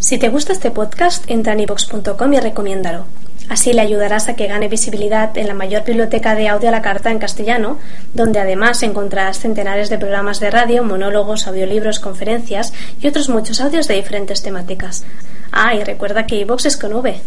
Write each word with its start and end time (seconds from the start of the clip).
Si 0.00 0.16
te 0.16 0.28
gusta 0.28 0.52
este 0.52 0.70
podcast, 0.70 1.28
entra 1.28 1.54
en 1.54 1.60
ivox.com 1.60 2.32
y 2.32 2.38
recomiéndalo. 2.38 3.06
Así 3.48 3.72
le 3.72 3.80
ayudarás 3.80 4.28
a 4.28 4.36
que 4.36 4.46
gane 4.46 4.68
visibilidad 4.68 5.36
en 5.36 5.48
la 5.48 5.54
mayor 5.54 5.84
biblioteca 5.84 6.36
de 6.36 6.48
audio 6.48 6.68
a 6.68 6.72
la 6.72 6.82
carta 6.82 7.10
en 7.10 7.18
castellano, 7.18 7.78
donde 8.14 8.38
además 8.38 8.82
encontrarás 8.84 9.40
centenares 9.40 9.90
de 9.90 9.98
programas 9.98 10.38
de 10.38 10.50
radio, 10.50 10.84
monólogos, 10.84 11.48
audiolibros, 11.48 11.98
conferencias 11.98 12.72
y 13.00 13.08
otros 13.08 13.28
muchos 13.28 13.60
audios 13.60 13.88
de 13.88 13.94
diferentes 13.94 14.42
temáticas. 14.42 15.04
Ah, 15.50 15.74
y 15.74 15.82
recuerda 15.82 16.26
que 16.26 16.36
iVox 16.36 16.66
es 16.66 16.76
con 16.76 16.92
V. 16.92 17.20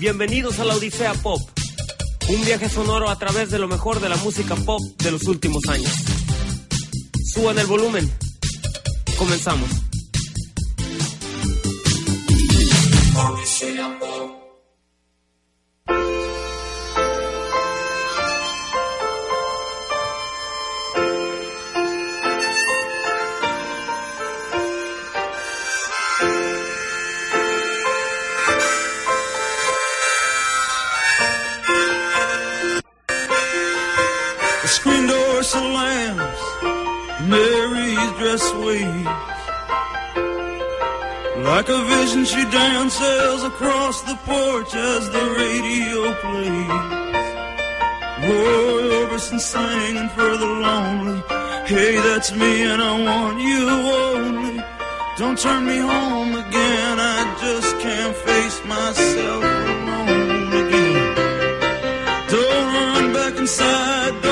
Bienvenidos 0.00 0.58
a 0.58 0.64
la 0.64 0.74
Odisea 0.74 1.14
Pop, 1.14 1.40
un 2.28 2.44
viaje 2.44 2.68
sonoro 2.68 3.08
a 3.08 3.18
través 3.18 3.50
de 3.50 3.60
lo 3.60 3.68
mejor 3.68 4.00
de 4.00 4.08
la 4.08 4.16
música 4.16 4.56
pop 4.56 4.80
de 4.98 5.12
los 5.12 5.24
últimos 5.28 5.62
años. 5.68 6.23
Suban 7.34 7.58
el 7.58 7.66
volumen. 7.66 8.08
Comenzamos. 9.18 9.68
Porch 44.64 44.74
as 44.74 45.10
the 45.10 45.24
radio 45.38 46.14
plays. 46.22 46.94
Roy 48.24 48.82
Orbison 49.00 49.40
singing 49.40 50.08
for 50.10 50.36
the 50.36 50.46
lonely. 50.46 51.22
Hey, 51.66 51.96
that's 51.96 52.32
me, 52.32 52.62
and 52.62 52.80
I 52.82 53.04
want 53.04 53.40
you 53.40 53.68
only. 53.68 54.62
Don't 55.16 55.38
turn 55.38 55.66
me 55.66 55.78
home 55.78 56.34
again, 56.34 56.98
I 56.98 57.36
just 57.40 57.78
can't 57.80 58.16
face 58.16 58.64
myself 58.64 59.44
alone 59.44 60.52
again. 60.66 61.14
Don't 62.28 62.74
run 62.74 63.12
back 63.12 63.36
inside, 63.36 64.22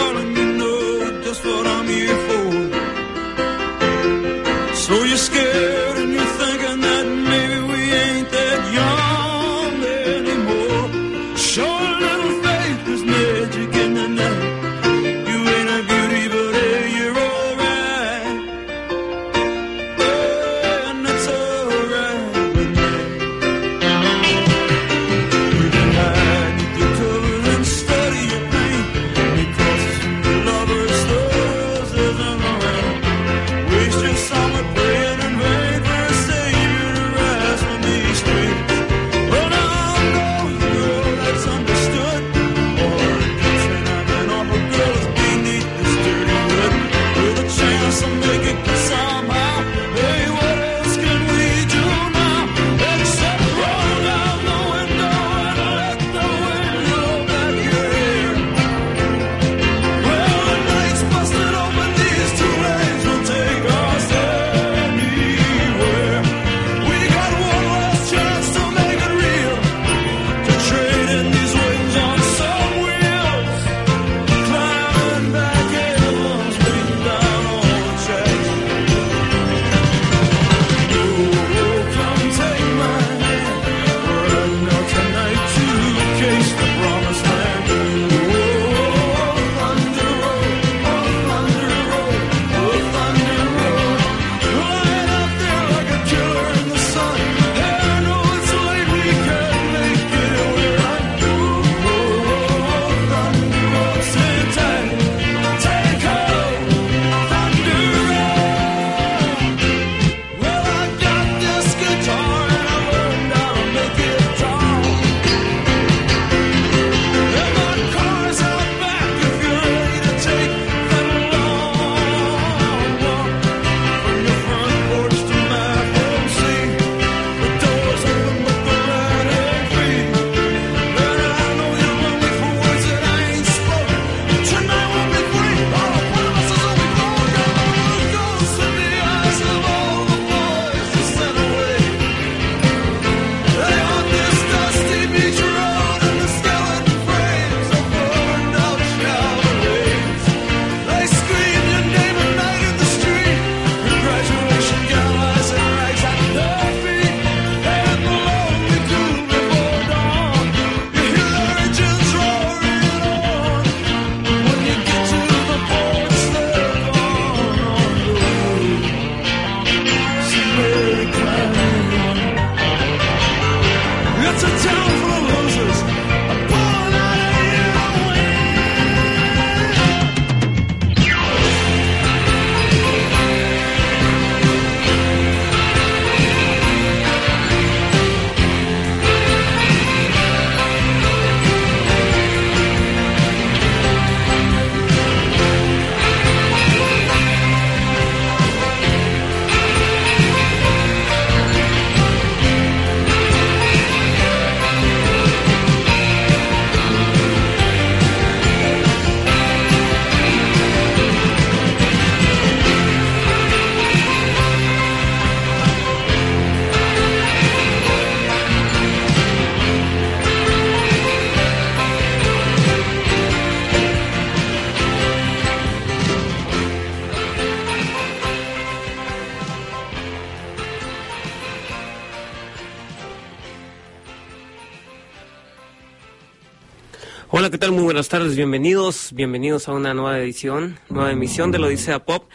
Hola, 237.34 237.48
¿qué 237.48 237.56
tal? 237.56 237.72
Muy 237.72 237.82
buenas 237.82 238.10
tardes, 238.10 238.36
bienvenidos, 238.36 239.08
bienvenidos 239.14 239.66
a 239.66 239.72
una 239.72 239.94
nueva 239.94 240.18
edición, 240.18 240.78
nueva 240.90 241.12
emisión 241.12 241.50
de 241.50 241.58
la 241.58 241.68
Odisea 241.68 242.04
Pop. 242.04 242.28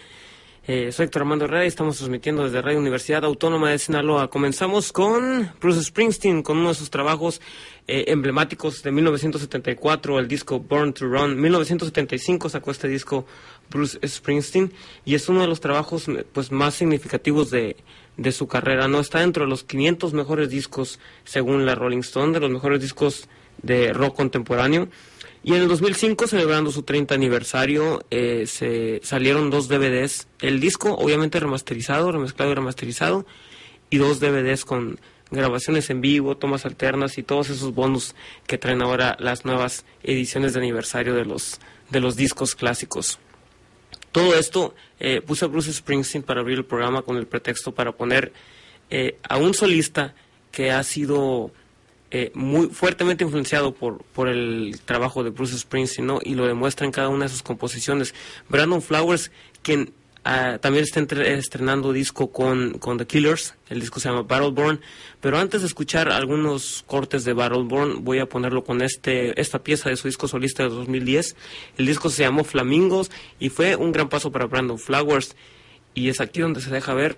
Eh, 0.65 0.91
soy 0.91 1.05
Héctor 1.05 1.21
Armando 1.21 1.45
Herrera 1.45 1.65
y 1.65 1.67
estamos 1.67 1.97
transmitiendo 1.97 2.43
desde 2.43 2.63
Radio 2.63 2.79
Universidad 2.79 3.23
Autónoma 3.23 3.69
de 3.69 3.77
Sinaloa. 3.77 4.31
Comenzamos 4.31 4.91
con 4.91 5.51
Bruce 5.61 5.83
Springsteen, 5.83 6.41
con 6.41 6.57
uno 6.57 6.69
de 6.69 6.73
sus 6.73 6.89
trabajos 6.89 7.41
eh, 7.87 8.05
emblemáticos 8.07 8.81
de 8.81 8.91
1974, 8.91 10.17
el 10.17 10.27
disco 10.27 10.61
Born 10.61 10.93
to 10.93 11.05
Run. 11.05 11.39
1975 11.39 12.49
sacó 12.49 12.71
este 12.71 12.87
disco 12.87 13.27
Bruce 13.69 13.99
Springsteen 14.03 14.73
y 15.05 15.13
es 15.13 15.29
uno 15.29 15.41
de 15.41 15.47
los 15.47 15.59
trabajos 15.59 16.07
pues 16.33 16.51
más 16.51 16.73
significativos 16.73 17.51
de, 17.51 17.75
de 18.17 18.31
su 18.31 18.47
carrera. 18.47 18.87
No 18.87 18.99
está 18.99 19.19
dentro 19.19 19.43
de 19.43 19.49
los 19.51 19.63
500 19.63 20.13
mejores 20.13 20.49
discos 20.49 20.99
según 21.23 21.67
la 21.67 21.75
Rolling 21.75 21.99
Stone, 21.99 22.33
de 22.33 22.39
los 22.39 22.49
mejores 22.49 22.81
discos 22.81 23.29
de 23.61 23.93
rock 23.93 24.15
contemporáneo. 24.15 24.89
Y 25.43 25.53
en 25.53 25.61
el 25.61 25.67
2005, 25.67 26.27
celebrando 26.27 26.71
su 26.71 26.83
30 26.83 27.15
aniversario, 27.15 28.03
eh, 28.11 28.45
se 28.47 28.99
salieron 29.03 29.49
dos 29.49 29.67
DVDs. 29.67 30.27
El 30.41 30.59
disco, 30.59 30.93
obviamente 30.95 31.39
remasterizado, 31.39 32.11
remezclado 32.11 32.51
y 32.51 32.55
remasterizado, 32.55 33.25
y 33.89 33.97
dos 33.97 34.19
DVDs 34.19 34.65
con 34.65 34.99
grabaciones 35.31 35.89
en 35.89 36.01
vivo, 36.01 36.37
tomas 36.37 36.65
alternas 36.65 37.17
y 37.17 37.23
todos 37.23 37.49
esos 37.49 37.73
bonus 37.73 38.15
que 38.45 38.57
traen 38.57 38.81
ahora 38.81 39.17
las 39.19 39.45
nuevas 39.45 39.85
ediciones 40.03 40.53
de 40.53 40.59
aniversario 40.59 41.13
de 41.13 41.25
los, 41.25 41.59
de 41.89 41.99
los 41.99 42.15
discos 42.15 42.55
clásicos. 42.55 43.19
Todo 44.11 44.35
esto 44.35 44.73
eh, 44.99 45.21
puse 45.21 45.45
a 45.45 45.47
Bruce 45.47 45.71
Springsteen 45.71 46.23
para 46.23 46.41
abrir 46.41 46.57
el 46.57 46.65
programa 46.65 47.01
con 47.01 47.17
el 47.17 47.27
pretexto 47.27 47.73
para 47.73 47.91
poner 47.91 48.31
eh, 48.89 49.17
a 49.27 49.37
un 49.37 49.53
solista 49.53 50.15
que 50.51 50.71
ha 50.71 50.81
sido 50.83 51.51
eh, 52.09 52.31
muy 52.33 52.67
fuertemente 52.67 53.23
influenciado 53.23 53.73
por, 53.73 54.03
por 54.13 54.29
el 54.29 54.79
trabajo 54.85 55.23
de 55.23 55.29
Bruce 55.29 55.57
Springsteen. 55.57 56.09
Y 56.23 56.35
lo 56.35 56.47
demuestra 56.47 56.85
en 56.85 56.91
cada 56.91 57.09
una 57.09 57.25
de 57.25 57.29
sus 57.29 57.43
composiciones. 57.43 58.13
Brandon 58.49 58.81
Flowers, 58.81 59.31
quien 59.61 59.93
ah, 60.23 60.57
también 60.61 60.85
está 60.85 61.01
estrenando 61.01 61.91
disco 61.91 62.31
con, 62.31 62.77
con 62.79 62.97
The 62.97 63.07
Killers, 63.07 63.55
el 63.69 63.81
disco 63.81 63.99
se 63.99 64.09
llama 64.09 64.23
Battleborn, 64.23 64.79
pero 65.19 65.37
antes 65.37 65.61
de 65.61 65.67
escuchar 65.67 66.09
algunos 66.09 66.83
cortes 66.87 67.25
de 67.25 67.33
Battleborn, 67.33 68.03
voy 68.05 68.19
a 68.19 68.27
ponerlo 68.27 68.63
con 68.63 68.81
este, 68.81 69.39
esta 69.39 69.59
pieza 69.59 69.89
de 69.89 69.97
su 69.97 70.07
disco 70.07 70.27
solista 70.27 70.63
de 70.63 70.69
2010. 70.69 71.35
El 71.77 71.85
disco 71.85 72.09
se 72.09 72.23
llamó 72.23 72.43
Flamingos 72.43 73.11
y 73.39 73.49
fue 73.49 73.75
un 73.75 73.91
gran 73.91 74.07
paso 74.07 74.31
para 74.31 74.45
Brandon 74.45 74.79
Flowers 74.79 75.35
y 75.93 76.09
es 76.09 76.21
aquí 76.21 76.41
donde 76.41 76.61
se 76.61 76.69
deja 76.69 76.93
ver 76.93 77.17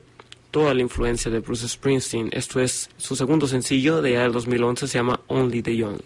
toda 0.52 0.74
la 0.74 0.82
influencia 0.82 1.32
de 1.32 1.40
Bruce 1.40 1.68
Springsteen. 1.68 2.30
Esto 2.32 2.60
es 2.60 2.90
su 2.98 3.16
segundo 3.16 3.48
sencillo 3.48 4.02
de 4.02 4.14
ya 4.14 4.24
del 4.24 4.34
2011, 4.34 4.88
se 4.88 4.98
llama 4.98 5.20
Only 5.28 5.62
the 5.62 5.76
Young. 5.76 6.00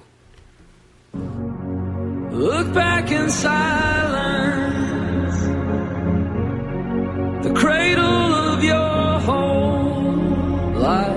Look 2.31 2.74
back 2.74 3.12
in 3.12 3.30
silence. 3.30 3.54
The 7.44 7.54
cradle 7.54 8.04
of 8.04 8.63
your 8.63 9.19
whole 9.19 10.74
life. 10.74 11.13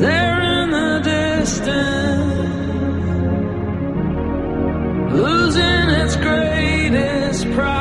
There 0.00 0.40
in 0.42 0.70
the 0.70 1.00
distance. 1.04 2.34
Losing 5.12 5.90
its 6.02 6.16
greatest 6.16 7.50
prize. 7.52 7.73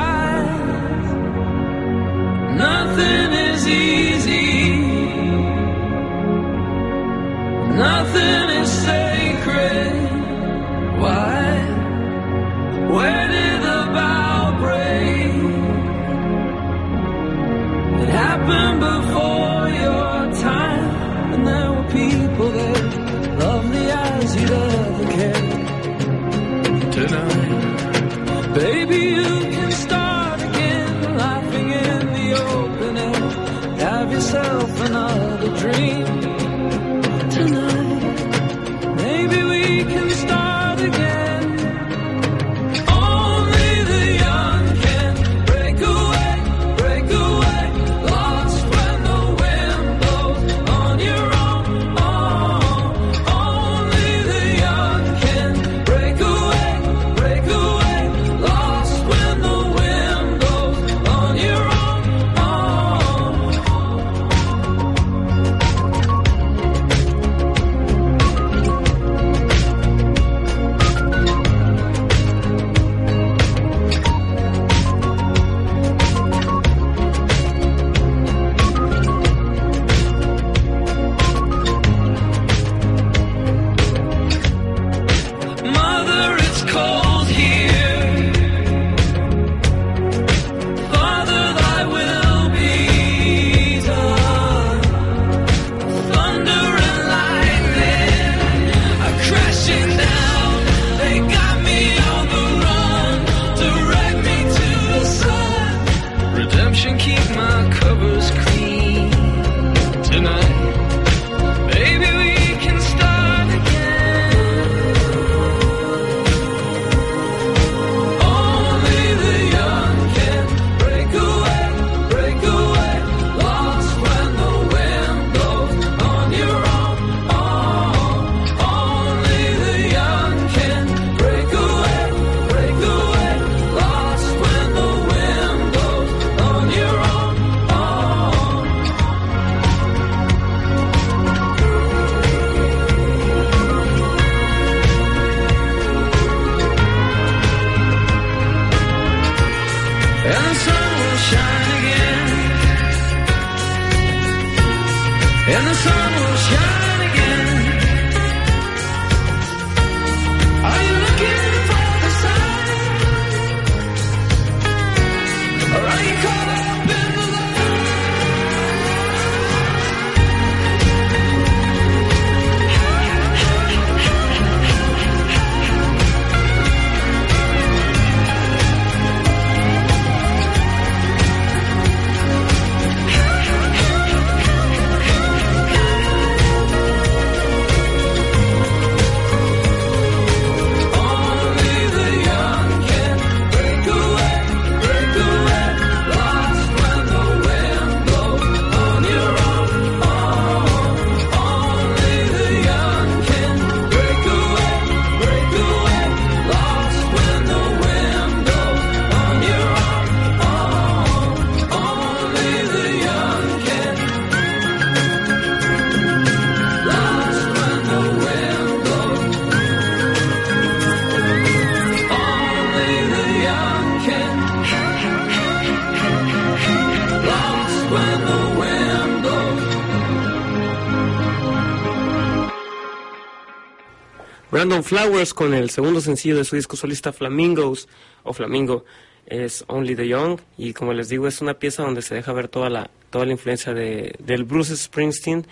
Random 234.53 234.83
Flowers 234.83 235.33
con 235.33 235.55
el 235.55 235.71
segundo 235.71 235.99
sencillo 235.99 236.37
de 236.37 236.45
su 236.45 236.55
disco 236.55 236.75
solista 236.75 237.11
Flamingos 237.11 237.87
o 238.21 238.33
Flamingo 238.33 238.85
es 239.25 239.65
Only 239.65 239.95
the 239.95 240.07
Young. 240.07 240.41
Y 240.59 240.73
como 240.73 240.93
les 240.93 241.09
digo 241.09 241.27
es 241.27 241.41
una 241.41 241.55
pieza 241.55 241.81
donde 241.81 242.03
se 242.03 242.13
deja 242.13 242.33
ver 242.33 242.49
toda 242.49 242.69
la 242.69 242.91
toda 243.09 243.25
la 243.25 243.31
influencia 243.31 243.73
de, 243.73 244.13
del 244.19 244.43
Bruce 244.43 244.77
Springsteen 244.77 245.47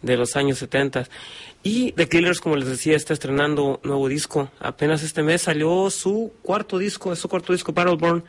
de 0.00 0.16
los 0.16 0.36
años 0.36 0.56
70 0.56 1.06
y 1.62 1.92
The 1.92 2.08
Killers 2.08 2.40
como 2.40 2.56
les 2.56 2.66
decía 2.66 2.96
está 2.96 3.12
estrenando 3.12 3.78
nuevo 3.84 4.08
disco. 4.08 4.50
Apenas 4.58 5.02
este 5.02 5.22
mes 5.22 5.42
salió 5.42 5.90
su 5.90 6.32
cuarto 6.40 6.78
disco 6.78 7.14
su 7.14 7.28
cuarto 7.28 7.52
disco 7.52 7.74
Battleborn. 7.74 8.24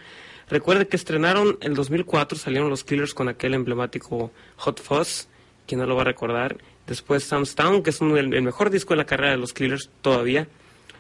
Recuerde 0.49 0.89
que 0.89 0.97
estrenaron 0.97 1.57
en 1.61 1.73
2004 1.73 2.37
salieron 2.37 2.69
los 2.69 2.83
Killers 2.83 3.13
con 3.13 3.29
aquel 3.29 3.53
emblemático 3.53 4.33
Hot 4.57 4.81
Fuzz. 4.81 5.29
Quien 5.65 5.79
no 5.79 5.87
lo 5.87 5.95
va 5.95 6.01
a 6.01 6.05
recordar 6.05 6.57
Después 6.87 7.23
Sam's 7.23 7.55
Town, 7.55 7.83
que 7.83 7.89
es 7.89 8.01
el, 8.01 8.41
mejor 8.41 8.69
disco 8.69 8.93
de 8.93 8.97
la 8.97 9.05
carrera 9.05 9.31
de 9.31 9.37
los 9.37 9.53
Killers 9.53 9.89
todavía. 10.01 10.47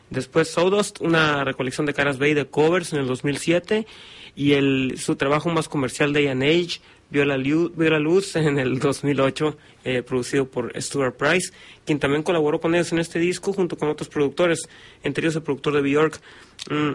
Después 0.09 0.49
Sawdust, 0.49 1.01
una 1.01 1.43
recolección 1.43 1.85
de 1.85 1.93
caras 1.93 2.17
B 2.17 2.35
de 2.35 2.45
covers 2.45 2.93
en 2.93 2.99
el 2.99 3.07
2007. 3.07 3.87
Y 4.35 4.53
el, 4.53 4.95
su 4.97 5.15
trabajo 5.15 5.49
más 5.49 5.67
comercial, 5.67 6.13
Day 6.13 6.27
and 6.27 6.43
Age, 6.43 6.79
vio 7.09 7.25
la, 7.25 7.37
vio 7.37 7.89
la 7.89 7.99
luz 7.99 8.35
en 8.35 8.59
el 8.59 8.79
2008, 8.79 9.57
eh, 9.85 10.03
producido 10.03 10.47
por 10.47 10.79
Stuart 10.79 11.15
Price, 11.15 11.51
quien 11.85 11.99
también 11.99 12.23
colaboró 12.23 12.59
con 12.59 12.75
ellos 12.75 12.91
en 12.91 12.99
este 12.99 13.19
disco 13.19 13.53
junto 13.53 13.77
con 13.77 13.89
otros 13.89 14.09
productores, 14.09 14.67
entre 15.03 15.23
ellos 15.23 15.35
el 15.35 15.43
productor 15.43 15.73
de 15.73 15.81
Bjork. 15.81 16.21
Mm. 16.69 16.93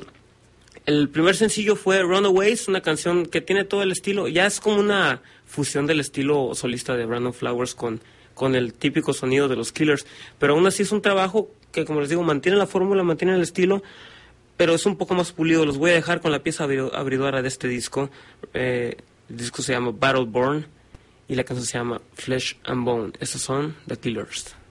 El 0.84 1.08
primer 1.08 1.36
sencillo 1.36 1.76
fue 1.76 2.02
Runaways, 2.02 2.66
una 2.66 2.80
canción 2.80 3.26
que 3.26 3.40
tiene 3.40 3.64
todo 3.64 3.82
el 3.82 3.92
estilo, 3.92 4.26
ya 4.26 4.46
es 4.46 4.60
como 4.60 4.80
una 4.80 5.22
fusión 5.46 5.86
del 5.86 6.00
estilo 6.00 6.54
solista 6.54 6.96
de 6.96 7.06
Brandon 7.06 7.32
Flowers 7.32 7.74
con 7.74 8.00
con 8.34 8.54
el 8.54 8.74
típico 8.74 9.12
sonido 9.12 9.48
de 9.48 9.56
los 9.56 9.72
Killers. 9.72 10.06
Pero 10.38 10.54
aún 10.54 10.66
así 10.66 10.82
es 10.82 10.92
un 10.92 11.02
trabajo 11.02 11.50
que, 11.70 11.84
como 11.84 12.00
les 12.00 12.10
digo, 12.10 12.22
mantiene 12.22 12.58
la 12.58 12.66
fórmula, 12.66 13.02
mantiene 13.02 13.34
el 13.34 13.42
estilo, 13.42 13.82
pero 14.56 14.74
es 14.74 14.86
un 14.86 14.96
poco 14.96 15.14
más 15.14 15.32
pulido. 15.32 15.66
Los 15.66 15.78
voy 15.78 15.90
a 15.90 15.94
dejar 15.94 16.20
con 16.20 16.32
la 16.32 16.42
pieza 16.42 16.64
abridora 16.64 17.42
de 17.42 17.48
este 17.48 17.68
disco. 17.68 18.10
Eh, 18.54 18.96
el 19.28 19.36
disco 19.36 19.62
se 19.62 19.72
llama 19.72 19.92
Battleborn 19.92 20.66
y 21.28 21.34
la 21.34 21.44
canción 21.44 21.66
se 21.66 21.78
llama 21.78 22.00
Flesh 22.14 22.58
and 22.64 22.84
Bone. 22.84 23.12
Estos 23.20 23.42
son 23.42 23.76
The 23.86 23.96
Killers. 23.96 24.61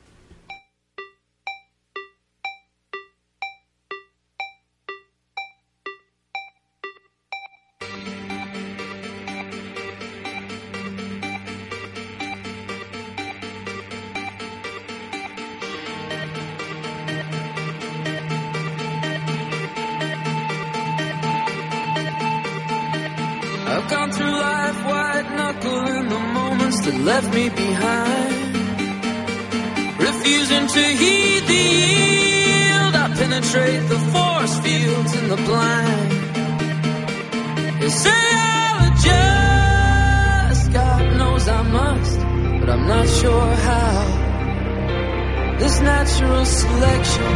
Natural 45.84 46.46
selection. 46.46 47.30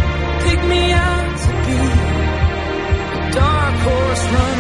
Picked 0.46 0.66
me 0.66 0.92
out 0.92 1.38
to 1.44 1.52
be 1.66 1.80
a 3.20 3.32
dark 3.34 3.76
horse 3.86 4.26
running 4.34 4.55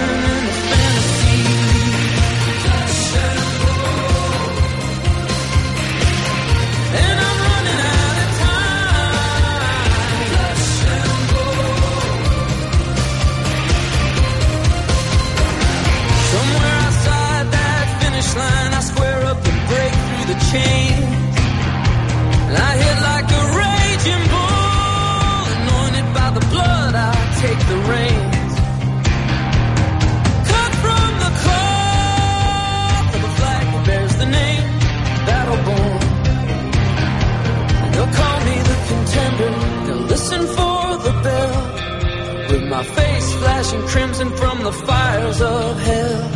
my 42.75 42.83
face 42.83 43.33
flashing 43.35 43.81
crimson 43.87 44.29
from 44.31 44.63
the 44.63 44.71
fires 44.73 45.41
of 45.41 45.79
hell. 45.79 46.34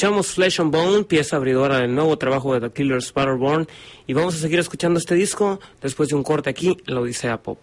Escuchamos 0.00 0.28
Flesh 0.28 0.60
and 0.60 0.72
Bone, 0.72 1.04
pieza 1.04 1.36
abridora 1.36 1.80
del 1.80 1.94
nuevo 1.94 2.16
trabajo 2.16 2.54
de 2.54 2.60
The 2.66 2.72
Killers 2.72 3.12
Battleborn, 3.12 3.68
y 4.06 4.14
vamos 4.14 4.34
a 4.34 4.38
seguir 4.38 4.58
escuchando 4.58 4.98
este 4.98 5.14
disco 5.14 5.60
después 5.82 6.08
de 6.08 6.14
un 6.14 6.22
corte 6.22 6.48
aquí 6.48 6.74
en 6.86 6.94
la 6.94 7.02
Odisea 7.02 7.42
Pop. 7.42 7.58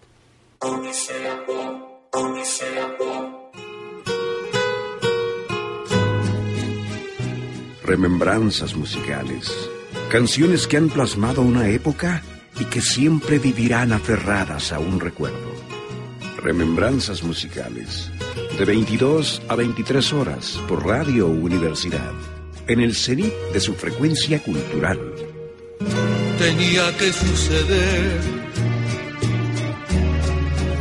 Remembranzas 7.82 8.76
musicales. 8.76 9.52
Canciones 10.08 10.68
que 10.68 10.76
han 10.76 10.90
plasmado 10.90 11.42
una 11.42 11.68
época 11.68 12.22
y 12.60 12.66
que 12.66 12.80
siempre 12.80 13.40
vivirán 13.40 13.92
aferradas 13.92 14.72
a 14.72 14.78
un 14.78 15.00
recuerdo. 15.00 15.67
Remembranzas 16.38 17.22
musicales. 17.22 18.10
De 18.58 18.64
22 18.64 19.42
a 19.48 19.56
23 19.56 20.12
horas 20.12 20.60
por 20.68 20.86
Radio 20.86 21.26
Universidad. 21.26 22.12
En 22.66 22.80
el 22.80 22.94
cenit 22.94 23.32
de 23.52 23.60
su 23.60 23.74
frecuencia 23.74 24.42
cultural. 24.42 24.98
tenía 26.38 26.96
que 26.96 27.12
suceder. 27.12 28.20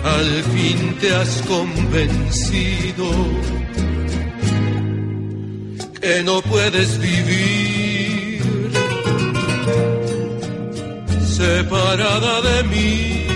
Al 0.04 0.44
fin 0.44 0.96
te 1.02 1.14
has 1.16 1.42
convencido 1.42 3.06
que 6.00 6.24
no 6.24 6.42
puedes 6.42 7.00
vivir 7.00 8.42
separada 11.38 12.42
de 12.42 12.64
mí. 12.64 13.27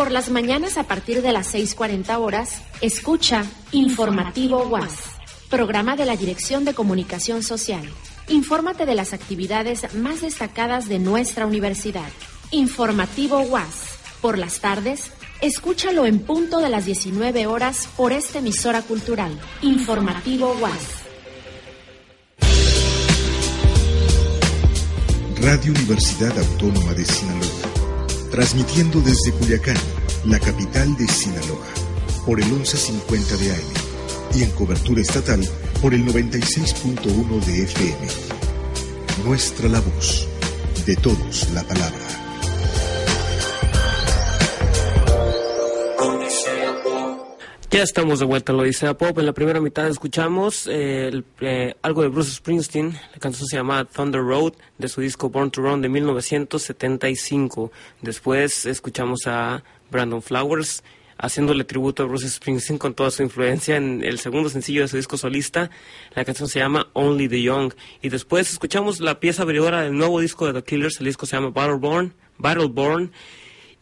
Por 0.00 0.12
las 0.12 0.30
mañanas 0.30 0.78
a 0.78 0.84
partir 0.84 1.20
de 1.20 1.30
las 1.30 1.54
6.40 1.54 2.18
horas, 2.20 2.62
escucha 2.80 3.44
Informativo 3.70 4.64
UAS, 4.64 4.94
programa 5.50 5.94
de 5.94 6.06
la 6.06 6.16
Dirección 6.16 6.64
de 6.64 6.72
Comunicación 6.72 7.42
Social. 7.42 7.86
Infórmate 8.26 8.86
de 8.86 8.94
las 8.94 9.12
actividades 9.12 9.94
más 9.94 10.22
destacadas 10.22 10.88
de 10.88 11.00
nuestra 11.00 11.44
universidad. 11.44 12.08
Informativo 12.50 13.42
UAS. 13.42 13.98
Por 14.22 14.38
las 14.38 14.60
tardes, 14.60 15.10
escúchalo 15.42 16.06
en 16.06 16.20
punto 16.20 16.60
de 16.60 16.70
las 16.70 16.86
19 16.86 17.46
horas 17.46 17.86
por 17.94 18.14
esta 18.14 18.38
emisora 18.38 18.80
cultural. 18.80 19.38
Informativo 19.60 20.56
UAS. 20.62 20.80
Radio 25.42 25.72
Universidad 25.72 26.38
Autónoma 26.38 26.94
de 26.94 27.04
Sinaloa. 27.04 27.69
Transmitiendo 28.30 29.00
desde 29.00 29.32
Culiacán, 29.32 29.76
la 30.24 30.38
capital 30.38 30.96
de 30.96 31.06
Sinaloa, 31.08 31.66
por 32.24 32.40
el 32.40 32.46
1150 32.46 33.36
de 33.36 33.52
AM 33.52 33.58
y 34.34 34.42
en 34.44 34.50
cobertura 34.52 35.00
estatal 35.00 35.40
por 35.82 35.94
el 35.94 36.04
96.1 36.06 37.44
de 37.44 37.62
FM. 37.64 38.08
Nuestra 39.24 39.68
la 39.68 39.80
voz, 39.80 40.28
de 40.86 40.96
todos 40.96 41.48
la 41.52 41.62
palabra. 41.64 42.19
Ya 47.72 47.84
estamos 47.84 48.18
de 48.18 48.24
vuelta 48.24 48.50
en 48.50 48.56
la 48.56 48.64
Odisea 48.64 48.98
Pop. 48.98 49.16
En 49.20 49.26
la 49.26 49.32
primera 49.32 49.60
mitad 49.60 49.86
escuchamos 49.86 50.66
eh, 50.66 51.22
eh, 51.40 51.74
algo 51.82 52.02
de 52.02 52.08
Bruce 52.08 52.32
Springsteen. 52.32 52.98
La 53.12 53.18
canción 53.20 53.46
se 53.46 53.54
llama 53.54 53.84
Thunder 53.84 54.22
Road 54.22 54.54
de 54.78 54.88
su 54.88 55.00
disco 55.00 55.30
Born 55.30 55.52
to 55.52 55.62
Run 55.62 55.80
de 55.80 55.88
1975. 55.88 57.70
Después 58.02 58.66
escuchamos 58.66 59.20
a 59.28 59.62
Brandon 59.88 60.20
Flowers 60.20 60.82
haciéndole 61.16 61.62
tributo 61.62 62.02
a 62.02 62.06
Bruce 62.06 62.28
Springsteen 62.28 62.76
con 62.76 62.94
toda 62.94 63.12
su 63.12 63.22
influencia 63.22 63.76
en 63.76 64.02
el 64.02 64.18
segundo 64.18 64.48
sencillo 64.48 64.82
de 64.82 64.88
su 64.88 64.96
disco 64.96 65.16
solista. 65.16 65.70
La 66.16 66.24
canción 66.24 66.48
se 66.48 66.58
llama 66.58 66.88
Only 66.94 67.28
the 67.28 67.40
Young. 67.40 67.72
Y 68.02 68.08
después 68.08 68.50
escuchamos 68.50 68.98
la 68.98 69.20
pieza 69.20 69.42
abridora 69.42 69.82
del 69.82 69.96
nuevo 69.96 70.18
disco 70.18 70.44
de 70.44 70.60
The 70.60 70.64
Killers. 70.64 70.98
El 70.98 71.06
disco 71.06 71.24
se 71.24 71.36
llama 71.36 71.50
Battleborn. 71.50 72.14
Battleborn 72.36 73.12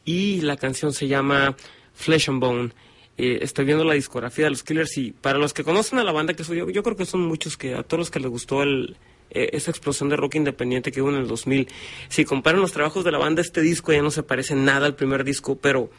y 0.04 0.42
la 0.42 0.58
canción 0.58 0.92
se 0.92 1.08
llama 1.08 1.56
Flesh 1.94 2.28
and 2.28 2.40
Bone. 2.40 2.72
Eh, 3.18 3.40
estoy 3.42 3.64
viendo 3.64 3.84
la 3.84 3.94
discografía 3.94 4.44
de 4.44 4.50
los 4.50 4.62
Killers 4.62 4.96
y 4.96 5.10
para 5.10 5.38
los 5.38 5.52
que 5.52 5.64
conocen 5.64 5.98
a 5.98 6.04
la 6.04 6.12
banda 6.12 6.34
que 6.34 6.44
soy 6.44 6.58
yo, 6.58 6.70
yo 6.70 6.84
creo 6.84 6.96
que 6.96 7.04
son 7.04 7.22
muchos 7.22 7.56
que 7.56 7.74
a 7.74 7.82
todos 7.82 7.98
los 7.98 8.10
que 8.12 8.20
les 8.20 8.30
gustó 8.30 8.62
el, 8.62 8.96
eh, 9.30 9.50
esa 9.52 9.72
explosión 9.72 10.08
de 10.08 10.16
rock 10.16 10.36
independiente 10.36 10.92
que 10.92 11.02
hubo 11.02 11.10
en 11.10 11.16
el 11.16 11.26
2000. 11.26 11.68
Si 12.08 12.24
comparan 12.24 12.60
los 12.60 12.72
trabajos 12.72 13.04
de 13.04 13.10
la 13.10 13.18
banda, 13.18 13.42
este 13.42 13.60
disco 13.60 13.92
ya 13.92 14.02
no 14.02 14.12
se 14.12 14.22
parece 14.22 14.54
nada 14.54 14.86
al 14.86 14.94
primer 14.94 15.24
disco, 15.24 15.56
pero 15.56 15.90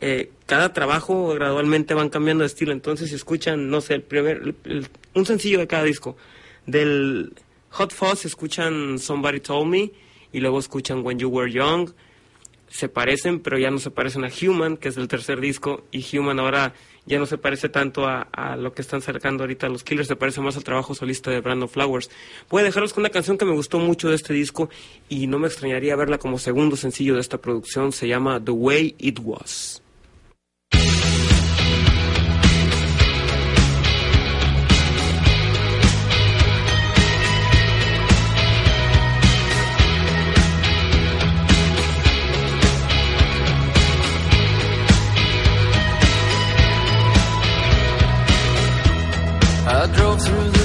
eh, 0.00 0.30
cada 0.46 0.72
trabajo 0.72 1.34
gradualmente 1.34 1.94
van 1.94 2.10
cambiando 2.10 2.42
de 2.42 2.46
estilo. 2.46 2.72
Entonces, 2.72 3.08
si 3.10 3.16
escuchan, 3.16 3.68
no 3.68 3.80
sé, 3.80 3.94
el 3.94 4.02
primer, 4.02 4.54
un 5.14 5.26
sencillo 5.26 5.58
de 5.58 5.66
cada 5.66 5.82
disco. 5.82 6.16
Del 6.66 7.32
Hot 7.70 7.92
Fuzz 7.92 8.24
escuchan 8.24 8.98
Somebody 9.00 9.40
Told 9.40 9.66
Me 9.66 9.90
y 10.32 10.40
luego 10.40 10.58
escuchan 10.60 11.04
When 11.04 11.18
You 11.18 11.28
Were 11.28 11.50
Young 11.50 11.90
se 12.68 12.88
parecen, 12.88 13.40
pero 13.40 13.58
ya 13.58 13.70
no 13.70 13.78
se 13.78 13.90
parecen 13.90 14.24
a 14.24 14.28
Human, 14.28 14.76
que 14.76 14.88
es 14.88 14.96
el 14.96 15.08
tercer 15.08 15.40
disco, 15.40 15.84
y 15.90 16.04
Human 16.16 16.38
ahora 16.38 16.74
ya 17.06 17.18
no 17.18 17.26
se 17.26 17.38
parece 17.38 17.68
tanto 17.68 18.06
a, 18.06 18.56
lo 18.56 18.72
que 18.72 18.82
están 18.82 19.00
sacando 19.00 19.42
ahorita 19.42 19.68
los 19.68 19.82
Killers, 19.82 20.08
se 20.08 20.16
parece 20.16 20.40
más 20.40 20.56
al 20.56 20.64
trabajo 20.64 20.94
solista 20.94 21.30
de 21.30 21.40
Brandon 21.40 21.68
Flowers. 21.68 22.10
Voy 22.50 22.60
a 22.60 22.64
dejarlos 22.64 22.92
con 22.92 23.02
una 23.02 23.10
canción 23.10 23.38
que 23.38 23.46
me 23.46 23.52
gustó 23.52 23.78
mucho 23.78 24.10
de 24.10 24.14
este 24.14 24.34
disco 24.34 24.68
y 25.08 25.26
no 25.26 25.38
me 25.38 25.48
extrañaría 25.48 25.96
verla 25.96 26.18
como 26.18 26.38
segundo 26.38 26.76
sencillo 26.76 27.14
de 27.14 27.20
esta 27.20 27.38
producción, 27.38 27.92
se 27.92 28.08
llama 28.08 28.42
The 28.44 28.52
Way 28.52 28.96
It 28.98 29.20
Was. 29.22 29.82
Through 50.18 50.57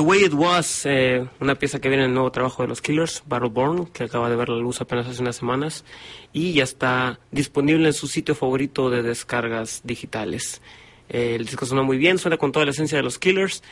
The 0.00 0.06
Way 0.06 0.24
It 0.24 0.32
Was, 0.32 0.86
eh, 0.86 1.26
una 1.40 1.56
pieza 1.56 1.78
que 1.78 1.90
viene 1.90 2.04
en 2.04 2.08
el 2.08 2.14
nuevo 2.14 2.32
trabajo 2.32 2.62
de 2.62 2.68
los 2.68 2.80
Killers, 2.80 3.22
Battleborn, 3.26 3.84
que 3.88 4.04
acaba 4.04 4.30
de 4.30 4.36
ver 4.36 4.48
la 4.48 4.56
luz 4.56 4.80
apenas 4.80 5.06
hace 5.06 5.20
unas 5.20 5.36
semanas 5.36 5.84
y 6.32 6.54
ya 6.54 6.64
está 6.64 7.20
disponible 7.32 7.86
en 7.86 7.92
su 7.92 8.08
sitio 8.08 8.34
favorito 8.34 8.88
de 8.88 9.02
descargas 9.02 9.82
digitales. 9.84 10.62
Eh, 11.10 11.34
el 11.34 11.44
disco 11.44 11.66
suena 11.66 11.82
muy 11.82 11.98
bien, 11.98 12.16
suena 12.16 12.38
con 12.38 12.50
toda 12.50 12.64
la 12.64 12.70
esencia 12.70 12.96
de 12.96 13.04
los 13.04 13.18
Killers 13.18 13.62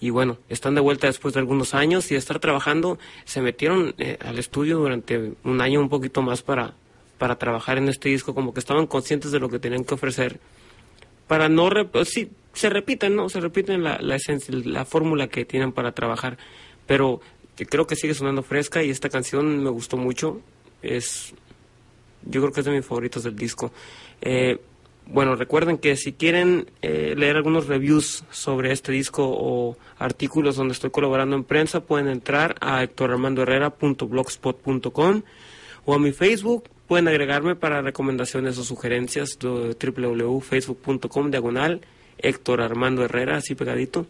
y 0.00 0.10
bueno, 0.10 0.38
están 0.48 0.74
de 0.74 0.80
vuelta 0.80 1.06
después 1.06 1.34
de 1.34 1.38
algunos 1.38 1.74
años 1.74 2.10
y 2.10 2.14
de 2.14 2.18
estar 2.18 2.40
trabajando, 2.40 2.98
se 3.24 3.40
metieron 3.40 3.94
eh, 3.98 4.18
al 4.20 4.40
estudio 4.40 4.78
durante 4.78 5.34
un 5.44 5.60
año 5.60 5.78
un 5.78 5.88
poquito 5.88 6.22
más 6.22 6.42
para, 6.42 6.74
para 7.18 7.38
trabajar 7.38 7.78
en 7.78 7.88
este 7.88 8.08
disco, 8.08 8.34
como 8.34 8.52
que 8.52 8.58
estaban 8.58 8.88
conscientes 8.88 9.30
de 9.30 9.38
lo 9.38 9.48
que 9.48 9.60
tenían 9.60 9.84
que 9.84 9.94
ofrecer 9.94 10.40
para 11.28 11.48
no 11.48 11.70
pues 11.92 12.08
sí 12.08 12.30
se 12.58 12.68
repiten 12.68 13.16
no 13.16 13.28
se 13.28 13.40
repiten 13.40 13.82
la, 13.82 13.98
la 14.00 14.16
esencia 14.16 14.54
la 14.64 14.84
fórmula 14.84 15.28
que 15.28 15.44
tienen 15.44 15.72
para 15.72 15.92
trabajar. 15.92 16.38
Pero 16.86 17.20
creo 17.56 17.86
que 17.86 17.96
sigue 17.96 18.14
sonando 18.14 18.42
fresca 18.42 18.82
y 18.82 18.90
esta 18.90 19.08
canción 19.08 19.62
me 19.62 19.70
gustó 19.70 19.96
mucho. 19.96 20.40
Es 20.82 21.34
yo 22.22 22.40
creo 22.40 22.52
que 22.52 22.60
es 22.60 22.66
de 22.66 22.72
mis 22.72 22.84
favoritos 22.84 23.22
del 23.24 23.36
disco. 23.36 23.72
Eh, 24.20 24.58
bueno 25.06 25.36
recuerden 25.36 25.78
que 25.78 25.96
si 25.96 26.12
quieren 26.12 26.70
eh, 26.82 27.14
leer 27.16 27.36
algunos 27.36 27.66
reviews 27.66 28.24
sobre 28.30 28.72
este 28.72 28.92
disco 28.92 29.26
o 29.26 29.78
artículos 29.98 30.56
donde 30.56 30.72
estoy 30.72 30.90
colaborando 30.90 31.36
en 31.36 31.44
prensa 31.44 31.80
pueden 31.80 32.08
entrar 32.08 32.56
a 32.60 32.82
hectorarmandoherrera.blogspot.com 32.82 35.22
o 35.84 35.94
a 35.94 35.98
mi 35.98 36.12
Facebook. 36.12 36.64
Pueden 36.86 37.08
agregarme 37.08 37.54
para 37.54 37.82
recomendaciones 37.82 38.56
o 38.58 38.64
sugerencias 38.64 39.38
www.facebook.com 39.38 41.30
diagonal 41.30 41.82
Héctor 42.18 42.60
Armando 42.60 43.04
Herrera, 43.04 43.36
así 43.36 43.54
pegadito. 43.54 44.06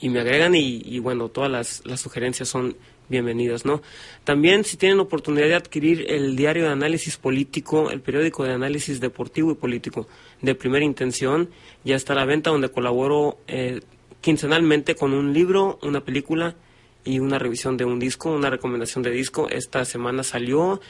Y 0.00 0.10
me 0.10 0.20
agregan 0.20 0.54
y, 0.54 0.98
bueno, 0.98 1.28
todas 1.28 1.50
las, 1.50 2.00
sugerencias 2.00 2.48
son 2.48 2.76
bienvenidas, 3.08 3.64
¿no? 3.64 3.82
También 4.24 4.64
si 4.64 4.76
tienen 4.76 4.98
oportunidad 5.00 5.46
de 5.46 5.54
adquirir 5.54 6.10
el 6.10 6.36
diario 6.36 6.64
de 6.64 6.70
análisis 6.70 7.16
político, 7.16 7.90
el 7.90 8.00
periódico 8.00 8.44
de 8.44 8.52
análisis 8.52 9.00
deportivo 9.00 9.52
y 9.52 9.54
político 9.54 10.08
de 10.42 10.54
primera 10.54 10.84
intención, 10.84 11.50
ya 11.84 11.96
está 11.96 12.14
a 12.14 12.16
la 12.16 12.24
venta 12.24 12.50
donde 12.50 12.70
colaboro 12.70 13.38
eh, 13.46 13.80
quincenalmente 14.20 14.94
con 14.94 15.12
un 15.12 15.32
libro, 15.32 15.78
una 15.82 16.02
película 16.02 16.56
y 17.04 17.18
una 17.18 17.38
revisión 17.38 17.76
de 17.76 17.84
un 17.84 17.98
disco, 17.98 18.30
una 18.30 18.50
recomendación 18.50 19.02
de 19.02 19.10
disco. 19.10 19.48
Esta 19.50 19.84
semana 19.84 20.22
salió 20.22 20.80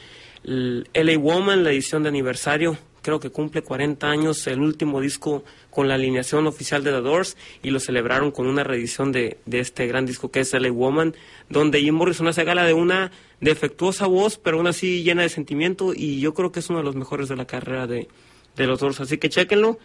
LA 0.43 1.17
Woman, 1.17 1.63
la 1.63 1.71
edición 1.71 2.03
de 2.03 2.09
aniversario, 2.09 2.77
creo 3.05 3.19
que 3.19 3.29
cumple 3.29 3.61
40 3.61 4.09
años, 4.09 4.47
el 4.47 4.61
último 4.61 4.99
disco 4.99 5.43
con 5.69 5.87
la 5.87 5.93
alineación 5.93 6.47
oficial 6.47 6.83
de 6.83 6.89
The 6.89 7.01
Doors 7.01 7.37
y 7.61 7.69
lo 7.69 7.79
celebraron 7.79 8.31
con 8.31 8.47
una 8.47 8.63
reedición 8.63 9.11
de, 9.11 9.37
de 9.45 9.59
este 9.59 9.85
gran 9.85 10.07
disco 10.07 10.31
que 10.31 10.39
es 10.39 10.51
LA 10.53 10.71
Woman, 10.71 11.13
donde 11.47 11.81
Jim 11.81 11.93
Morrison 11.93 12.27
hace 12.27 12.43
gala 12.43 12.65
de 12.65 12.73
una 12.73 13.11
defectuosa 13.41 14.07
voz, 14.07 14.39
pero 14.39 14.57
aún 14.57 14.65
así 14.65 15.03
llena 15.03 15.21
de 15.21 15.29
sentimiento 15.29 15.93
y 15.93 16.19
yo 16.19 16.33
creo 16.33 16.51
que 16.51 16.61
es 16.61 16.69
uno 16.71 16.79
de 16.79 16.85
los 16.85 16.95
mejores 16.95 17.29
de 17.29 17.35
la 17.35 17.45
carrera 17.45 17.85
de, 17.85 18.07
de 18.55 18.65
los 18.65 18.79
Doors, 18.79 18.99
así 18.99 19.19
que 19.19 19.29
chéquenlo 19.29 19.77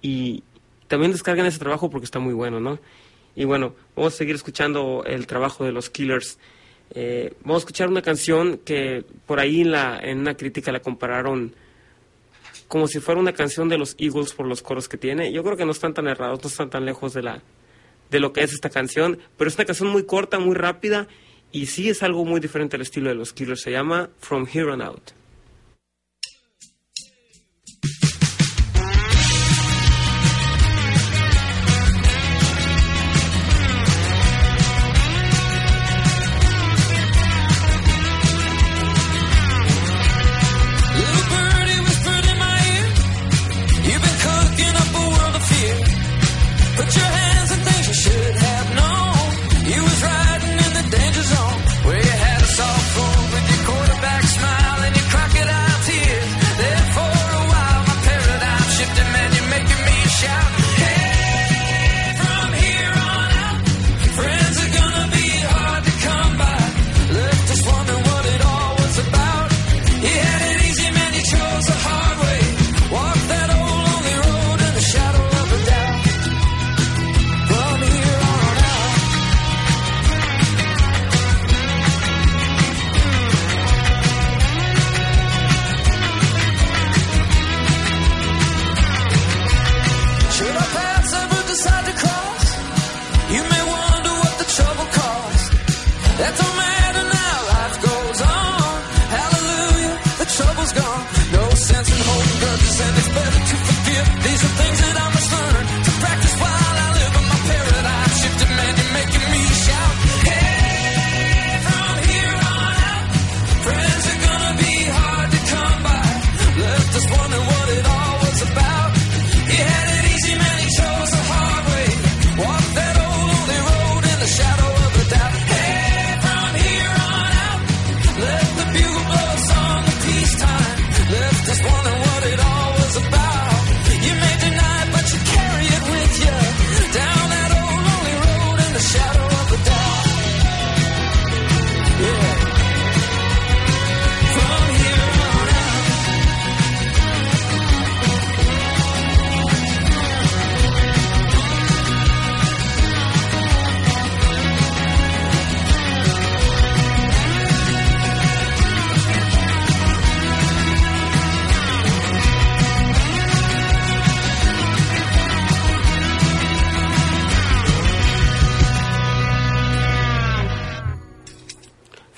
y 0.00 0.42
también 0.88 1.12
descarguen 1.12 1.44
ese 1.44 1.58
trabajo 1.58 1.90
porque 1.90 2.06
está 2.06 2.20
muy 2.20 2.32
bueno, 2.32 2.58
¿no? 2.58 2.78
Y 3.36 3.44
bueno, 3.44 3.74
vamos 3.94 4.14
a 4.14 4.16
seguir 4.16 4.34
escuchando 4.34 5.04
el 5.04 5.26
trabajo 5.26 5.66
de 5.66 5.72
los 5.72 5.90
Killers. 5.90 6.38
Eh, 6.94 7.34
vamos 7.42 7.56
a 7.56 7.64
escuchar 7.64 7.88
una 7.90 8.00
canción 8.00 8.60
que 8.64 9.04
por 9.26 9.40
ahí 9.40 9.60
en, 9.60 9.72
la, 9.72 10.00
en 10.02 10.20
una 10.20 10.38
crítica 10.38 10.72
la 10.72 10.80
compararon 10.80 11.54
como 12.72 12.88
si 12.88 13.00
fuera 13.00 13.20
una 13.20 13.34
canción 13.34 13.68
de 13.68 13.76
los 13.76 13.94
Eagles 13.98 14.32
por 14.32 14.46
los 14.46 14.62
coros 14.62 14.88
que 14.88 14.96
tiene. 14.96 15.30
Yo 15.30 15.44
creo 15.44 15.58
que 15.58 15.66
no 15.66 15.72
están 15.72 15.92
tan 15.92 16.08
errados, 16.08 16.42
no 16.42 16.48
están 16.48 16.70
tan 16.70 16.86
lejos 16.86 17.12
de 17.12 17.22
la 17.22 17.42
de 18.10 18.18
lo 18.18 18.32
que 18.32 18.42
es 18.42 18.54
esta 18.54 18.70
canción, 18.70 19.18
pero 19.36 19.48
es 19.48 19.56
una 19.56 19.66
canción 19.66 19.90
muy 19.90 20.04
corta, 20.04 20.38
muy 20.38 20.54
rápida 20.54 21.06
y 21.50 21.66
sí 21.66 21.90
es 21.90 22.02
algo 22.02 22.24
muy 22.24 22.40
diferente 22.40 22.76
al 22.76 22.82
estilo 22.82 23.10
de 23.10 23.14
los 23.14 23.34
Killers. 23.34 23.60
Se 23.60 23.72
llama 23.72 24.08
From 24.20 24.46
Here 24.50 24.70
on 24.70 24.80
Out. 24.80 25.10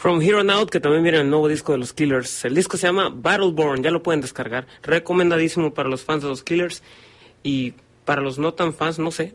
From 0.04 0.20
Here 0.20 0.34
on 0.34 0.50
Out, 0.50 0.68
que 0.68 0.80
también 0.80 1.02
viene 1.02 1.20
el 1.20 1.30
nuevo 1.30 1.48
disco 1.48 1.72
de 1.72 1.78
los 1.78 1.94
Killers. 1.94 2.44
El 2.44 2.54
disco 2.54 2.76
se 2.76 2.86
llama 2.86 3.08
Battleborn, 3.08 3.82
ya 3.82 3.90
lo 3.90 4.02
pueden 4.02 4.20
descargar. 4.20 4.66
Recomendadísimo 4.82 5.72
para 5.72 5.88
los 5.88 6.04
fans 6.04 6.22
de 6.22 6.28
los 6.28 6.42
Killers 6.42 6.82
y 7.42 7.72
para 8.04 8.20
los 8.20 8.38
no 8.38 8.52
tan 8.52 8.74
fans, 8.74 8.98
no 8.98 9.10
sé. 9.10 9.32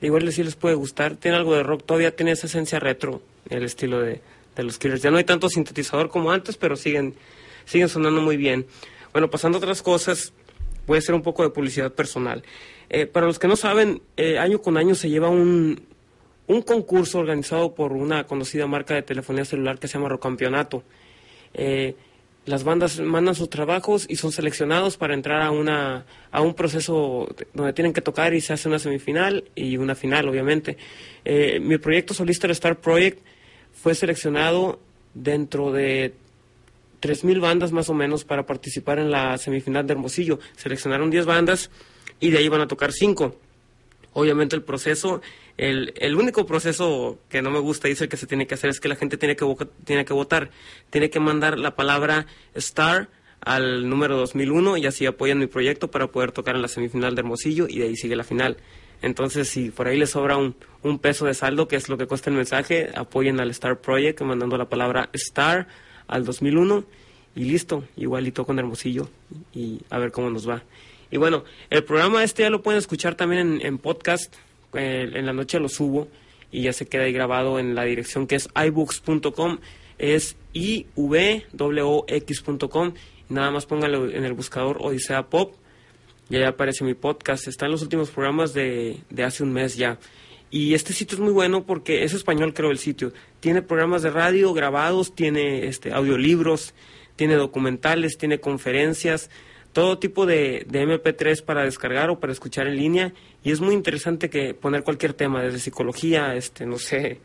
Igual 0.00 0.32
sí 0.32 0.42
les 0.42 0.56
puede 0.56 0.74
gustar. 0.74 1.16
Tiene 1.16 1.36
algo 1.36 1.54
de 1.54 1.64
rock, 1.64 1.84
todavía 1.84 2.16
tiene 2.16 2.30
esa 2.30 2.46
esencia 2.46 2.80
retro, 2.80 3.20
el 3.50 3.62
estilo 3.62 4.00
de, 4.00 4.22
de 4.56 4.62
los 4.62 4.78
Killers. 4.78 5.02
Ya 5.02 5.10
no 5.10 5.18
hay 5.18 5.24
tanto 5.24 5.50
sintetizador 5.50 6.08
como 6.08 6.32
antes, 6.32 6.56
pero 6.56 6.76
siguen, 6.76 7.14
siguen 7.66 7.90
sonando 7.90 8.22
muy 8.22 8.38
bien. 8.38 8.64
Bueno, 9.12 9.28
pasando 9.28 9.58
a 9.58 9.60
otras 9.60 9.82
cosas, 9.82 10.32
voy 10.86 10.96
a 10.96 11.00
hacer 11.00 11.14
un 11.14 11.20
poco 11.20 11.42
de 11.42 11.50
publicidad 11.50 11.92
personal. 11.92 12.42
Eh, 12.88 13.04
para 13.04 13.26
los 13.26 13.38
que 13.38 13.48
no 13.48 13.56
saben, 13.56 14.00
eh, 14.16 14.38
año 14.38 14.62
con 14.62 14.78
año 14.78 14.94
se 14.94 15.10
lleva 15.10 15.28
un, 15.28 15.89
un 16.50 16.62
concurso 16.62 17.20
organizado 17.20 17.76
por 17.76 17.92
una 17.92 18.24
conocida 18.24 18.66
marca 18.66 18.94
de 18.94 19.02
telefonía 19.02 19.44
celular 19.44 19.78
que 19.78 19.86
se 19.86 19.94
llama 19.94 20.08
Rocampeonato. 20.08 20.82
Eh, 21.54 21.94
las 22.44 22.64
bandas 22.64 22.98
mandan 22.98 23.36
sus 23.36 23.48
trabajos 23.48 24.04
y 24.08 24.16
son 24.16 24.32
seleccionados 24.32 24.96
para 24.96 25.14
entrar 25.14 25.42
a 25.42 25.52
una 25.52 26.06
a 26.32 26.40
un 26.40 26.54
proceso 26.54 27.28
donde 27.54 27.72
tienen 27.72 27.92
que 27.92 28.00
tocar 28.00 28.34
y 28.34 28.40
se 28.40 28.52
hace 28.52 28.68
una 28.68 28.80
semifinal 28.80 29.44
y 29.54 29.76
una 29.76 29.94
final 29.94 30.28
obviamente. 30.28 30.76
Eh, 31.24 31.60
mi 31.60 31.78
proyecto 31.78 32.14
solista 32.14 32.48
el 32.48 32.52
Star 32.52 32.80
Project 32.80 33.20
fue 33.72 33.94
seleccionado 33.94 34.80
dentro 35.14 35.70
de 35.70 36.14
3.000 37.00 37.40
bandas 37.40 37.70
más 37.70 37.88
o 37.90 37.94
menos 37.94 38.24
para 38.24 38.44
participar 38.44 38.98
en 38.98 39.12
la 39.12 39.38
semifinal 39.38 39.86
de 39.86 39.92
Hermosillo. 39.92 40.40
Seleccionaron 40.56 41.10
10 41.10 41.26
bandas 41.26 41.70
y 42.18 42.30
de 42.30 42.38
ahí 42.38 42.48
van 42.48 42.62
a 42.62 42.66
tocar 42.66 42.90
5 42.90 43.36
obviamente 44.12 44.56
el 44.56 44.62
proceso, 44.62 45.20
el, 45.56 45.92
el 45.96 46.16
único 46.16 46.46
proceso 46.46 47.18
que 47.28 47.42
no 47.42 47.50
me 47.50 47.58
gusta 47.58 47.88
el 47.88 48.08
que 48.08 48.16
se 48.16 48.26
tiene 48.26 48.46
que 48.46 48.54
hacer 48.54 48.70
es 48.70 48.80
que 48.80 48.88
la 48.88 48.96
gente 48.96 49.16
tiene 49.16 49.36
que, 49.36 49.46
tiene 49.84 50.04
que 50.04 50.12
votar, 50.12 50.50
tiene 50.90 51.10
que 51.10 51.20
mandar 51.20 51.58
la 51.58 51.76
palabra 51.76 52.26
STAR 52.56 53.08
al 53.40 53.88
número 53.88 54.16
2001 54.16 54.76
y 54.76 54.86
así 54.86 55.06
apoyan 55.06 55.38
mi 55.38 55.46
proyecto 55.46 55.90
para 55.90 56.08
poder 56.08 56.32
tocar 56.32 56.56
en 56.56 56.62
la 56.62 56.68
semifinal 56.68 57.14
de 57.14 57.20
Hermosillo 57.20 57.66
y 57.68 57.78
de 57.78 57.86
ahí 57.86 57.96
sigue 57.96 58.16
la 58.16 58.24
final. 58.24 58.56
Entonces, 59.02 59.48
si 59.48 59.70
por 59.70 59.88
ahí 59.88 59.98
les 59.98 60.10
sobra 60.10 60.36
un, 60.36 60.54
un 60.82 60.98
peso 60.98 61.24
de 61.24 61.32
saldo, 61.32 61.68
que 61.68 61.76
es 61.76 61.88
lo 61.88 61.96
que 61.96 62.06
cuesta 62.06 62.28
el 62.28 62.36
mensaje, 62.36 62.90
apoyen 62.94 63.40
al 63.40 63.50
Star 63.50 63.80
Project 63.80 64.20
mandando 64.20 64.58
la 64.58 64.68
palabra 64.68 65.08
STAR 65.14 65.68
al 66.06 66.24
2001 66.24 66.84
y 67.34 67.44
listo, 67.44 67.84
igualito 67.96 68.44
con 68.44 68.58
Hermosillo 68.58 69.08
y 69.54 69.80
a 69.88 69.98
ver 69.98 70.10
cómo 70.10 70.28
nos 70.30 70.48
va. 70.48 70.62
Y 71.10 71.16
bueno, 71.16 71.44
el 71.70 71.84
programa 71.84 72.22
este 72.22 72.42
ya 72.42 72.50
lo 72.50 72.62
pueden 72.62 72.78
escuchar 72.78 73.14
también 73.14 73.60
en, 73.62 73.78
podcast, 73.78 74.34
eh, 74.74 75.10
en 75.12 75.26
la 75.26 75.32
noche 75.32 75.58
lo 75.58 75.68
subo 75.68 76.08
y 76.52 76.62
ya 76.62 76.72
se 76.72 76.86
queda 76.86 77.04
ahí 77.04 77.12
grabado 77.12 77.58
en 77.58 77.74
la 77.74 77.84
dirección 77.84 78.26
que 78.26 78.36
es 78.36 78.48
ibooks.com, 78.54 79.58
es 79.98 80.36
ivwox.com, 80.52 80.84
y 83.28 83.34
nada 83.34 83.50
más 83.50 83.66
pónganlo 83.66 84.10
en 84.10 84.24
el 84.24 84.32
buscador 84.32 84.78
Odisea 84.80 85.28
Pop 85.28 85.54
y 86.30 86.36
ahí 86.36 86.44
aparece 86.44 86.84
mi 86.84 86.94
podcast. 86.94 87.48
Está 87.48 87.66
en 87.66 87.72
los 87.72 87.82
últimos 87.82 88.10
programas 88.10 88.54
de, 88.54 89.00
de 89.10 89.24
hace 89.24 89.42
un 89.42 89.52
mes 89.52 89.76
ya. 89.76 89.98
Y 90.50 90.74
este 90.74 90.92
sitio 90.92 91.16
es 91.16 91.20
muy 91.20 91.32
bueno 91.32 91.64
porque 91.64 92.04
es 92.04 92.12
español, 92.12 92.54
creo, 92.54 92.70
el 92.70 92.78
sitio. 92.78 93.12
Tiene 93.40 93.62
programas 93.62 94.02
de 94.02 94.10
radio 94.10 94.52
grabados, 94.52 95.14
tiene 95.14 95.66
este, 95.66 95.92
audiolibros, 95.92 96.74
tiene 97.16 97.34
documentales, 97.34 98.16
tiene 98.16 98.40
conferencias, 98.40 99.30
todo 99.72 99.98
tipo 99.98 100.26
de, 100.26 100.66
de 100.68 100.86
MP3 100.86 101.42
para 101.44 101.64
descargar 101.64 102.10
o 102.10 102.18
para 102.18 102.32
escuchar 102.32 102.66
en 102.66 102.76
línea. 102.76 103.12
Y 103.44 103.52
es 103.52 103.60
muy 103.60 103.74
interesante 103.74 104.28
que 104.28 104.54
poner 104.54 104.82
cualquier 104.82 105.14
tema, 105.14 105.42
desde 105.42 105.58
psicología, 105.58 106.34
este, 106.34 106.66
no 106.66 106.78
sé, 106.78 107.20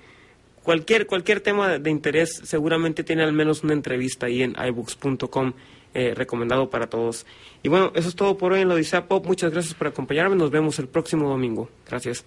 cualquier, 0.63 1.07
cualquier 1.07 1.41
tema 1.41 1.77
de, 1.77 1.89
interés 1.89 2.41
seguramente 2.43 3.03
tiene 3.03 3.23
al 3.23 3.33
menos 3.33 3.63
una 3.63 3.73
entrevista 3.73 4.25
ahí 4.25 4.43
en 4.43 4.55
iBooks.com. 4.57 5.53
eh, 5.93 6.13
recomendado 6.13 6.69
para 6.69 6.87
todos. 6.87 7.25
Y 7.63 7.69
bueno, 7.69 7.93
eso 7.95 8.09
es 8.09 8.15
todo 8.15 8.37
por 8.37 8.51
hoy 8.51 8.61
en 8.61 8.67
la 8.67 8.73
Odisea 8.75 9.07
Pop. 9.07 9.25
Muchas 9.25 9.51
gracias 9.51 9.73
por 9.73 9.87
acompañarme. 9.87 10.35
Nos 10.35 10.51
vemos 10.51 10.77
el 10.79 10.89
próximo 10.89 11.29
domingo. 11.29 11.69
Gracias. 11.87 12.25